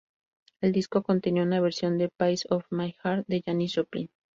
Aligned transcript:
El 0.61 0.71
disco 0.71 1.03
contenía 1.03 1.43
una 1.43 1.61
versión 1.61 1.99
de 1.99 2.09
"Piece 2.09 2.47
of 2.49 2.65
my 2.71 2.95
heart" 3.03 3.27
de 3.27 3.43
Janis 3.45 3.75
Joplin. 3.75 4.09